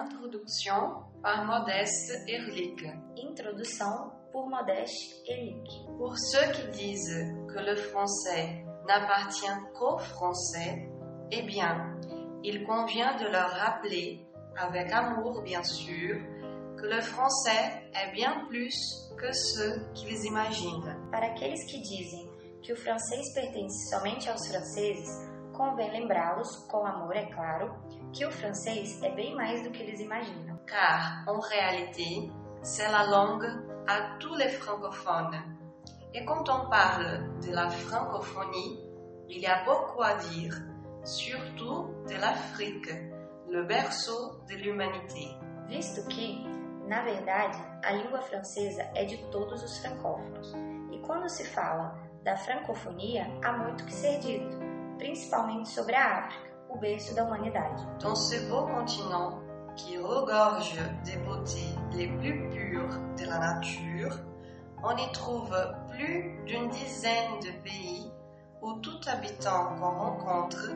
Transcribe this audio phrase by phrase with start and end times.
[0.00, 2.84] Introduction par Modeste Ehrlich.
[3.16, 5.68] Introdução por Modeste Ehrlich.
[5.98, 10.88] Pour ceux qui disent que le français n'appartient qu'aux Français,
[11.32, 11.98] eh bien,
[12.44, 14.24] il convient de leur rappeler,
[14.56, 16.16] avec amour bien sûr,
[16.76, 18.76] que le français est bien plus
[19.18, 20.94] que ce qu'ils imaginent.
[21.10, 22.28] Para aqueles que dizem
[22.62, 27.74] que o francês pertence somente aos franceses, convém lembrá-los, com amor é claro,
[28.12, 30.56] que o francês é bem mais do que eles imaginam.
[30.66, 32.30] Car, en réalité,
[32.62, 33.44] c'est la langue
[33.88, 35.36] à tous les francophones.
[36.14, 38.80] Et quand on parle de la francophonie,
[39.28, 40.54] il y a beaucoup à dire,
[41.04, 42.90] surtout de l'Afrique,
[43.50, 45.36] le berceau de l'humanité.
[45.66, 46.38] Visto que,
[46.86, 50.54] na verdade, a língua francesa é de todos os francófonos.
[50.92, 54.67] E quando se fala da francofonia, há muito que ser dito,
[54.98, 57.86] principalmente sobre a África, o berço da humanidade.
[58.00, 59.40] Dans ce beau continent
[59.76, 64.18] qui regorge des beautés les plus pures de la nature,
[64.82, 65.54] on y trouve
[65.90, 68.12] plus d'une dizaine de pays
[68.60, 70.70] où tout habitant qu'on rencontre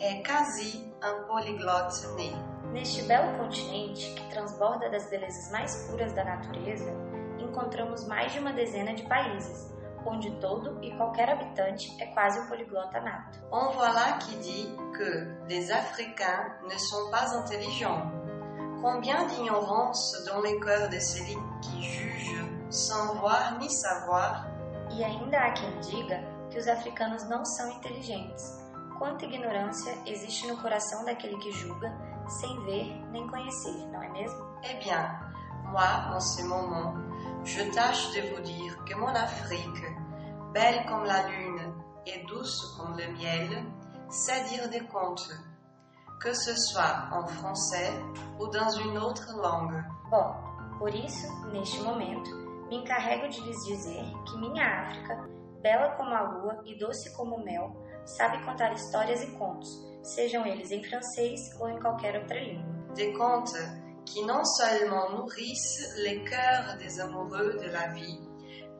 [0.00, 2.32] est quasi un polyglotte né.
[2.72, 6.92] Neste belo continente, que transborda das belezas mais puras da natureza,
[7.38, 9.73] encontramos mais de uma dezena de países,
[10.06, 13.38] onde todo e qualquer habitante é quase um poliglota nato.
[13.50, 18.10] On voit là qui dit que les Africains ne sont pas intelligents.
[18.80, 24.46] Combien d'ignorance dans les cœurs de celui qui juge sans voir ni savoir
[24.90, 28.62] E ainda há quem diga que os africanos não são inteligentes.
[28.98, 31.92] Quanta ignorância existe no coração daquele que julga
[32.28, 34.44] sem ver nem conhecer, não é mesmo?
[34.62, 35.18] Eh bien,
[35.74, 36.94] moi, en ce moment,
[37.42, 39.82] je tâche de vous dire que mon Afrique,
[40.52, 41.74] belle comme la lune
[42.06, 43.64] et douce comme le miel,
[44.08, 45.28] sait dire des contes,
[46.20, 47.90] que ce soit en français
[48.38, 49.82] ou dans une autre langue.
[50.12, 50.32] Bom,
[50.78, 52.30] por isso, neste momento,
[52.70, 55.28] me encarrego de lhes dizer que minha África,
[55.60, 59.68] bela como a lua e doce como o mel, sabe contar histórias e contos,
[60.04, 62.72] sejam eles em francês ou em qualquer outra língua.
[62.94, 68.20] Des contes qui non seulement nourrissent les cœurs des amoureux de la vie,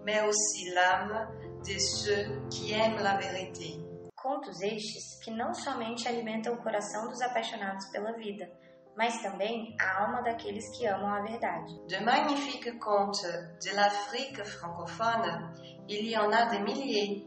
[0.05, 1.29] mais aussi l'âme
[1.67, 3.81] de ceux qui aiment la vérité.
[4.15, 8.51] Contos estes que não somente alimentam o coração dos apaixonados pela vida,
[8.97, 11.79] mas também a alma daqueles que amam a verdade.
[11.89, 13.23] De magnifiques contes
[13.61, 15.53] de l'Afrique francophone,
[15.89, 17.27] il y en a des milliers.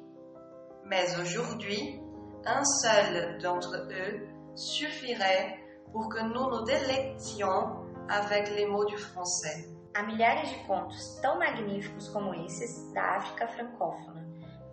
[0.86, 2.02] Mais aujourd'hui,
[2.46, 5.60] un seul d'entre eux suffirait
[5.92, 9.70] pour que nous nous délections avec les mots du français.
[9.94, 14.26] Há milhares de contos tão magníficos como esses da África francófona,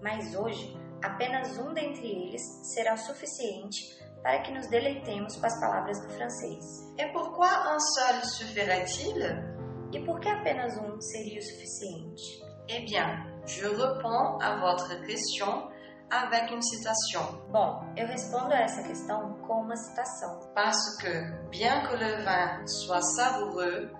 [0.02, 2.42] mas hoje apenas um dentre eles
[2.74, 6.92] será suficiente para que nos deleitemos com as palavras do francês.
[6.98, 9.54] Et pourquoi un seul suffirait-il
[9.92, 12.42] E por que apenas um seria o suficiente?
[12.68, 15.68] Eh bien, je réponds à votre question
[16.10, 17.22] avec une citation.
[17.50, 20.40] Bom, eu respondo a essa questão com uma citação.
[20.54, 23.90] Parce que, bien que le vin soit savoureux,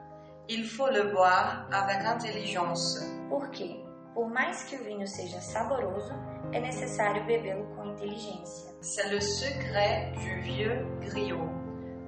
[0.49, 3.01] il faut le boire avec intelligence.
[3.29, 6.13] Porque, por mais que o vinho seja saboroso,
[6.53, 8.73] é necessário bebê-lo com inteligência.
[8.81, 11.49] C'est le secret du vieux griot,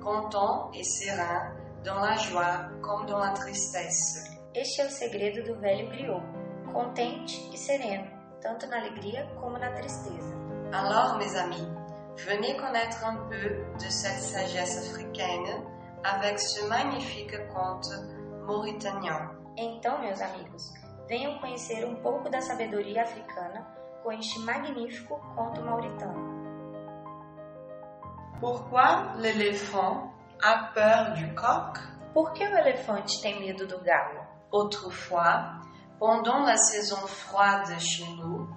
[0.00, 4.36] content et serein dans la joie comme dans la tristesse.
[4.54, 6.22] Este é o segredo do velho griot,
[6.72, 8.10] contente e sereno,
[8.46, 10.36] tanto na alegria como na tristeza.
[10.72, 11.66] Alors, mes amis,
[12.16, 15.64] venez connaître un peu de cette sagesse africaine
[16.04, 17.90] avec ce magnifique conte
[18.46, 19.32] mauritanien.
[19.56, 20.72] Então, meus amigos,
[21.08, 23.66] venham conhecer um pouco da sabedoria africana
[24.04, 26.36] com este magnífico conto mauritano.
[28.38, 31.80] Pourquoi l'éléphant a peur du coq
[32.14, 34.24] Por que o elefante tem medo do galo?
[34.52, 35.65] Autrefois,
[35.98, 38.48] pendant la saison froide chez nous,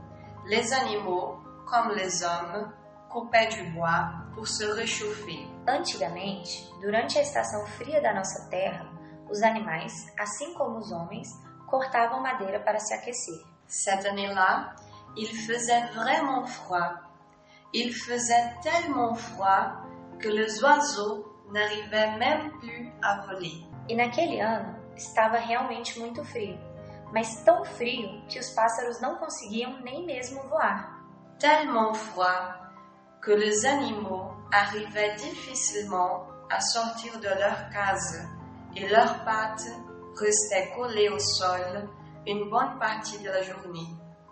[0.48, 2.72] les animaux, comme les hommes,
[3.10, 5.48] coupaient du bois pour se réchauffer.
[5.68, 8.86] Antigamente, durante a estação fria da nossa terra,
[9.30, 11.28] os animais, assim como os homens,
[11.68, 13.44] cortavam madeira para se aquecer.
[13.68, 14.75] Cette année-là,
[15.16, 16.96] il faisait vraiment froid.
[17.74, 19.84] Il faisait tellement froid
[20.19, 23.66] que les oiseaux n'arrivaient même plus à voler.
[23.88, 26.60] E naquele ano estava realmente muito frio,
[27.14, 31.00] mas tão frio que os pássaros não conseguiam nem mesmo voar.
[31.40, 32.60] Tellement froid
[33.22, 38.28] que les animaux arrivaient difficilement à sortir de leur case
[38.76, 39.68] et leurs pattes
[40.18, 41.90] restaient collées au sol
[42.28, 43.88] une bonne partie de la journée.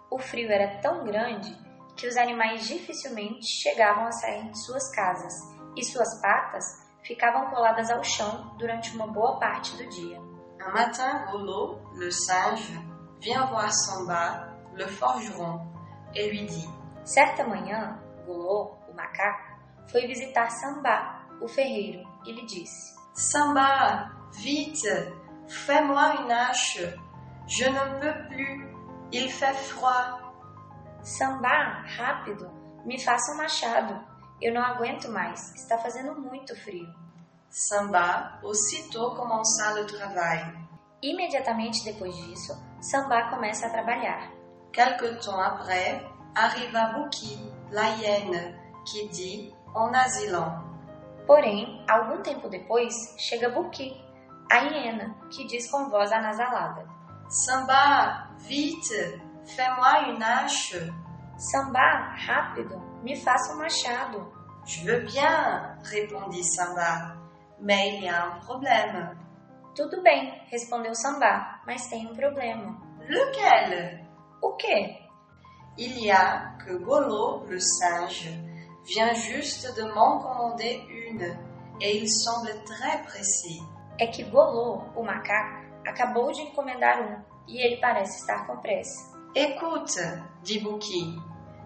[0.09, 1.55] O frio era tão grande
[1.95, 5.33] que os animais dificilmente chegavam a sair de suas casas
[5.75, 6.63] e suas patas
[7.03, 10.26] ficavam coladas ao chão durante uma boa parte do dia.
[10.67, 12.73] Un matin, Golo, le singe,
[13.21, 15.61] vient voir Samba, le forgeron,
[16.13, 16.67] et lui dit
[17.05, 24.89] Certa manhã, Golô, o macaco, foi visitar Sambá, o ferreiro, e lhe disse: Samba, vite,
[25.47, 26.83] fais-moi une hache.
[27.47, 28.67] Je ne peux plus,
[29.13, 30.19] il fait froid.
[31.01, 32.51] Sambá, rápido,
[32.83, 34.05] me faça um machado.
[34.41, 36.93] Eu não aguento mais, está fazendo muito frio.
[37.49, 40.45] Samba aussitôt commença le travail.
[41.01, 44.31] Imediatamente depois disso, Sambá começa a trabalhar.
[44.71, 46.01] Quelque temps après,
[46.35, 47.39] arriva Buki,
[47.71, 48.55] la hyène,
[48.85, 50.63] qui dit en asilant
[51.27, 54.01] Porém, algum tempo depois, chega Buki,
[54.49, 56.85] a hiena, que diz com voz anasalada:
[57.27, 60.93] Samba, vite, fais-moi une hache.
[61.37, 64.33] Sambá, rápido, me faça um machado.
[64.65, 67.15] Je veux bien, répondit Samba,
[67.59, 69.17] mais il y a un problème.
[69.75, 72.77] Tudo bem, respondeu Sambá, mas tem um problema.
[73.07, 74.07] Lequel
[74.41, 74.99] O quê?
[75.77, 78.29] Il y a que Golo, le singe,
[78.85, 81.37] vient juste de m'en commander une,
[81.79, 83.59] et il semble très pressé.
[83.99, 89.15] É que Golô, o macaco, acabou de encomendar um e ele parece estar com pressa.
[89.35, 89.99] Écoute,
[90.43, 91.19] dit Bouki,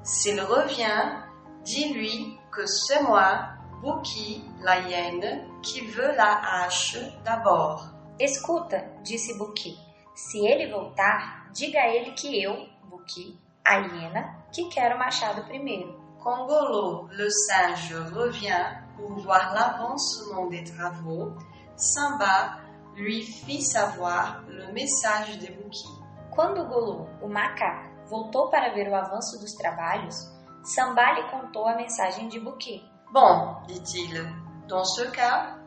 [0.04, 1.24] s'il revient,
[1.64, 7.90] dis-lui que c'est moi, Bouki, la hyène, qui veut la hache d'abord.
[8.20, 9.76] Escuta, disse Buki.
[10.14, 15.44] Se ele voltar, diga a ele que eu, Buki, a hiena, que quero o machado
[15.46, 16.00] primeiro.
[16.20, 21.34] Quand Golo, le singe, revient pour voir l'avancement des travaux,
[21.76, 22.60] Samba
[22.96, 25.88] lui fit savoir le message de Bouki.
[26.30, 30.16] Quando Golô, o macaco, voltou para ver o avanço dos trabalhos,
[30.64, 32.91] Sambá lhe contou a mensagem de Buki.
[33.12, 34.26] Bon, dit-il,
[34.68, 35.58] dans ce cas,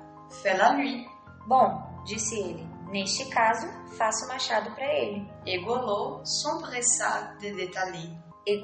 [0.42, 1.06] fais-la lui.
[1.46, 3.66] Bom, disse ele, neste caso,
[3.98, 5.28] faça o machado para ele.
[5.44, 8.10] Et Golo s'empressa de détaler.
[8.46, 8.62] E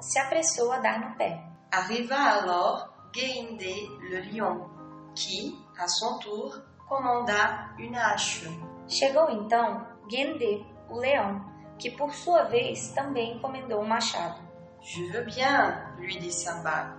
[0.00, 1.42] se apressou a dar no pé.
[1.70, 4.68] Arriva alors Geinde le lion,
[5.14, 6.54] qui, à son tour,
[6.88, 8.48] commanda une hache.
[8.86, 11.44] Chegou então Gendê, o leão,
[11.78, 14.40] que por sua vez também encomendou um machado.
[14.80, 16.96] Je veux bien, lui dit Samba,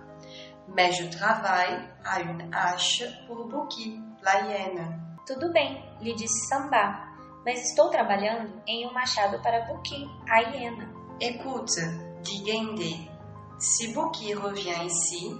[0.74, 5.00] mais je travaille à une hache pour Buki, la hyène.
[5.26, 7.06] Tudo bem, lhe disse Sambá,
[7.44, 10.88] mas estou trabalhando em um machado para Buki, a hiena.
[11.20, 11.80] Écoute,
[12.22, 13.08] dit Geinde,
[13.58, 15.36] si Buki revient ici,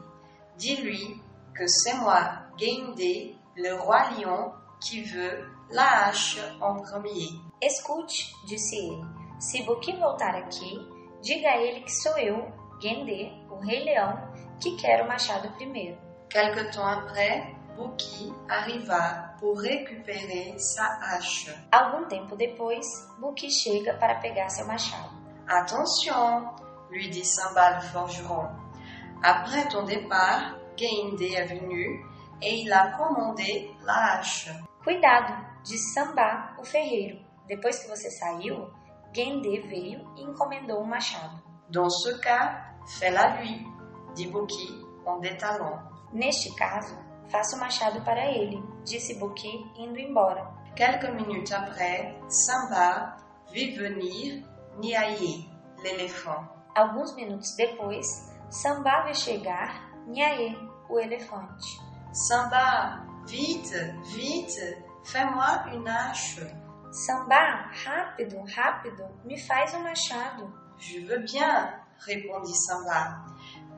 [0.57, 1.21] dis-lui
[1.55, 7.29] que c'est moi, Geinde, le roi lion, qui veut la hache en premier.
[7.61, 9.05] Escute, disse ele,
[9.39, 10.79] se Buki voltar aqui,
[11.23, 14.30] diga a ele que sou eu, Gendê, o rei leão,
[14.61, 15.99] que quero o machado primeiro.
[16.29, 21.51] Quelque temps après, Buki arriva pour récupérer sa hache.
[21.73, 22.87] Algum tempo depois,
[23.19, 25.11] Buki chega para pegar seu machado.
[25.49, 26.55] Attention,
[26.91, 28.49] lui dit Samba le forgeron.
[29.23, 32.05] Après ton départ, Geinde est venu
[32.41, 34.51] et il a commandé la hache.
[34.83, 35.35] Cuidado,
[35.65, 37.19] disse Sambá, o ferreiro.
[37.47, 38.71] Depois que você saiu,
[39.13, 41.43] Gendê veio e encomendou um machado.
[41.69, 43.67] Dans ce cas, fais-la lui,
[44.15, 45.81] dit Buki en détalant.
[46.13, 46.97] Neste caso,
[47.29, 50.51] faça o machado para ele, disse Buki, indo embora.
[50.75, 53.17] Quelques minutes après, Samba
[53.53, 54.45] vit venir
[54.79, 55.49] Niaye,
[55.83, 56.45] l'éléphant.
[56.75, 60.57] Alguns minutos depois, Sambá vê chegar Nhaê,
[60.89, 61.81] o elefante.
[62.13, 63.77] Samba, vite,
[64.15, 66.47] vite, fais-moi une hache.
[66.91, 70.53] Sambá, rápido, rápido, me faz um machado.
[70.79, 73.25] Je veux bien, répondit Samba.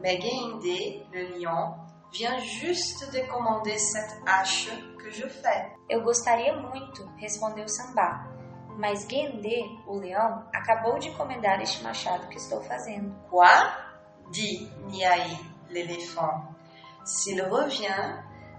[0.01, 1.75] Mais Geinde, le lion,
[2.13, 5.73] vient juste de commander cette hache que je fais.
[5.89, 8.29] Eu gostaria muito, respondeu Sambá.
[8.79, 13.15] Mas Gendê, o leão, acabou de encomendar este machado que estou fazendo.
[13.29, 13.49] Quoi
[14.31, 15.37] dit Niaï,
[15.71, 16.43] l'éléphant.
[17.05, 18.17] S'il revient,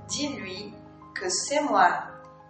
[0.08, 0.74] dis-lui
[1.16, 2.04] que c'est moi,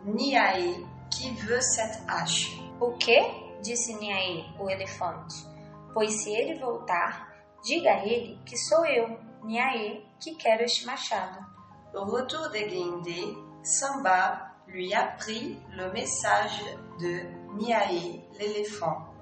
[0.05, 2.59] Niaï, qui veut cette hache.
[2.81, 3.21] O quê?
[3.61, 5.52] disse Niaê, o elefante.
[5.93, 7.33] Pois se ele voltar,
[7.63, 11.45] diga a ele que sou eu, Niaê, que quero este machado.
[11.93, 16.63] Au retour de Geinde, Samba lui apprit le message
[16.99, 17.23] de
[17.53, 19.13] Niaï, l'éléphant.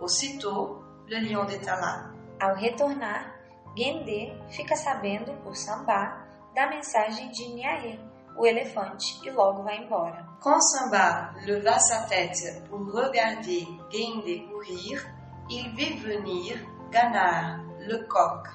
[0.00, 2.12] Aussitôt, le lion détala.
[2.40, 3.34] Ao retornar,
[3.76, 7.98] Gendê fica sabendo por Sambá da mensagem de Niaê,
[8.36, 10.26] o elefante, e logo vai embora.
[10.40, 15.06] Quand Samba leva sa tête pour regarder Geinde courir,
[15.50, 16.58] il vit venir
[16.90, 18.48] Ganar, le coq,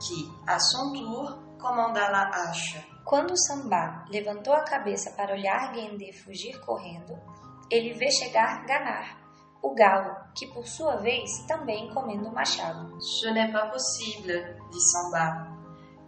[0.00, 2.78] qui, à son tour, commanda la hache.
[3.04, 7.18] Quando Sambá levantou a cabeça para olhar Gendê fugir correndo,
[7.70, 9.18] ele vê chegar Ganar,
[9.62, 13.00] o galo, que por sua vez também encomenda o machado.
[13.00, 15.48] Ce n'est pas possible, dit Samba.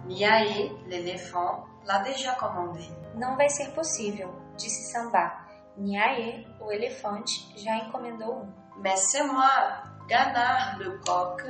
[0.04, 2.87] Niaé, l'éléphant, l'a déjà commandé.
[3.14, 5.47] Não vai ser possível, disse Sambá.
[5.76, 8.52] Niaê, o elefante, já encomendou um.
[8.83, 11.42] Mais c'est moi, Ganar, le coq,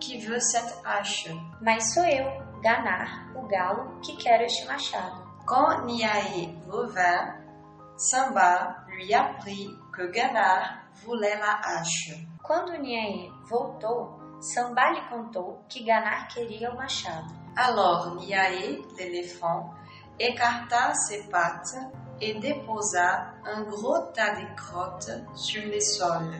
[0.00, 1.30] qui veut cette hache.
[1.60, 2.24] Mas sou eu,
[2.62, 5.26] Ganar, o galo, que quero este machado.
[5.46, 7.34] Quand Niaé revint,
[7.96, 12.26] Samba lui apprit que Ganar voulait la hache.
[12.42, 17.34] Quando Niaê voltou, Sambá lhe contou que Ganar queria o machado.
[17.56, 19.74] Alors Niaé, l'éléphant,
[20.18, 21.76] écarta ses pattes
[22.20, 26.32] et déposa un gros tas de crottes sur le sol.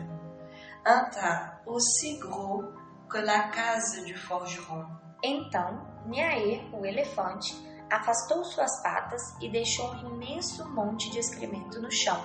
[0.85, 2.63] Un tas aussi gros
[3.09, 4.85] que la case du forgeron.
[5.23, 7.55] Então, Niaê, o elefante,
[7.89, 12.19] afastou suas patas e deixou um imenso monte de excremento no chão,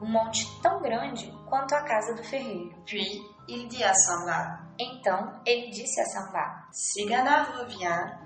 [0.00, 2.74] um monte tão grande quanto a casa do ferreiro.
[2.84, 8.16] Puis il dit à Samba, Então ele disse a Sambá: Si Ganar revient,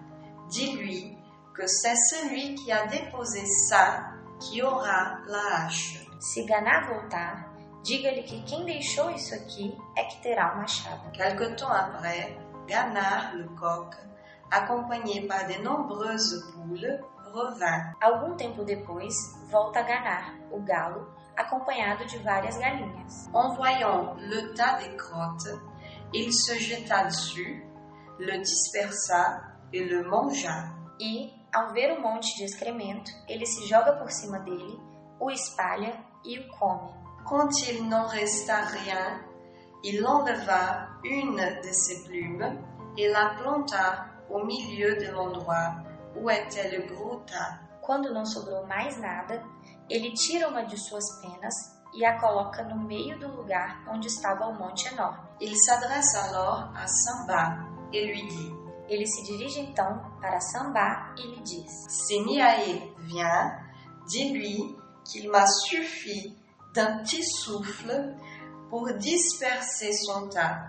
[0.51, 1.17] dis-lui
[1.55, 6.07] que c'est celui qui a déposé ça qui aura la hache.
[6.21, 7.52] Se Ganar voltar,
[7.83, 11.11] diga-lhe que quem deixou isso aqui é que terá o machado.
[11.13, 12.37] Quelque temps après,
[12.67, 13.97] Ganar, le coq,
[14.51, 17.01] accompagné par de nombreuses poules,
[17.33, 17.95] revint.
[18.01, 19.15] Algum tempo depois,
[19.51, 23.29] volta Ganar, o galo, acompanhado de várias galinhas.
[23.35, 25.59] En voyant le tas de crottes,
[26.13, 27.63] il se jeta dessus,
[28.19, 30.75] le dispersa et le mangea.
[31.01, 34.79] E, ao ver o monte de excremento, ele se joga por cima dele,
[35.19, 37.02] o espalha e o come.
[37.25, 39.21] Quand il n'en resta rien,
[39.85, 42.59] il enleva une de ses plumes
[42.97, 45.75] et la planta au milieu de l'endroit
[46.17, 47.59] où était le gros tas.
[47.81, 49.43] Quando não sobrou mais nada,
[49.91, 51.55] ele tira uma de suas penas
[51.95, 55.19] e a coloca no meio do lugar onde estava o monte enorme.
[55.41, 57.59] Il s'adresse alors à Samba
[57.93, 63.59] et lui dit Ele se dirige então para Sambá e lhe diz: Si Niaé vient,
[64.07, 66.37] dis-lui qu'il m'a suffi
[66.75, 68.15] d'un petit souffle
[68.71, 70.63] pour disperser son tas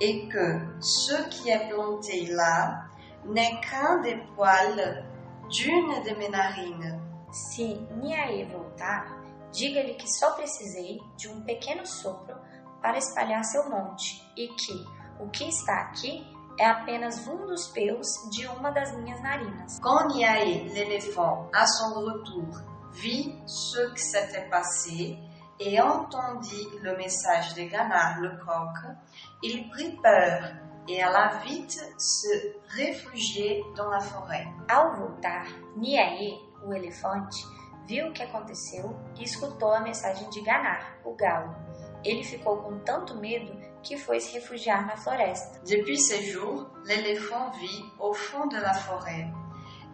[0.00, 2.84] et que ce qui est planté là
[3.26, 5.04] n'est qu'un des poils
[5.50, 7.00] d'une de mes narines.
[7.32, 7.62] Se
[8.00, 9.04] Niaê voltar,
[9.52, 12.36] diga-lhe que só precisei de um pequeno sopro
[12.80, 14.84] para espalhar seu monte e que
[15.20, 16.26] o que está aqui
[16.58, 19.78] é apenas um dos pelos de uma das minhas narinas.
[19.80, 22.46] Quand Niaé, l'éléphant, à son retour,
[22.92, 25.18] vit ce qui s'était passé
[25.60, 28.96] et entendit le message de Ganar, le coq,
[29.42, 30.52] il prit peur
[30.88, 32.28] et alla vite se
[32.76, 34.46] réfugier dans la forêt.
[34.68, 35.46] Ao voltar,
[35.76, 37.44] Niaê, o elefante,
[37.86, 41.54] viu o que aconteceu e escutou a mensagem de Ganar, o galo.
[42.04, 45.60] Ele ficou com tanto medo que foi se refugiar na floresta.
[45.64, 49.30] Depuis ces jours, l'éléphant vit au fond de la forêt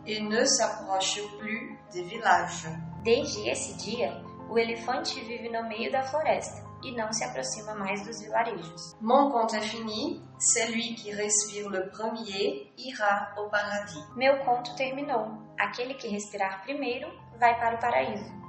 [0.07, 2.69] et ne s'approche plus des villages.
[3.05, 8.05] Desde esse dia, o elefante vive no meio da floresta e não se aproxima mais
[8.05, 8.97] dos vilarejos.
[9.01, 14.03] Mon conte est fini, celui qui respire le premier ira au paradis.
[14.17, 15.39] Meu conto terminou.
[15.59, 18.40] Aquele que respirar primeiro vai para o paraíso.